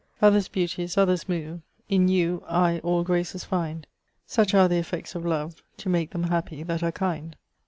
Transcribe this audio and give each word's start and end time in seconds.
2. 0.19 0.25
Others' 0.25 0.47
beauties 0.47 0.97
others 0.97 1.29
move, 1.29 1.61
In 1.87 2.07
you 2.07 2.43
I 2.47 2.79
all 2.79 3.03
graces 3.03 3.43
find: 3.43 3.85
Such 4.25 4.55
are 4.55 4.67
the 4.67 4.79
effects 4.79 5.13
of 5.13 5.23
love 5.27 5.61
To 5.77 5.89
make 5.89 6.09
them 6.09 6.23
happy 6.23 6.63
that 6.63 6.81
are 6.81 6.91
kind. 6.91 7.35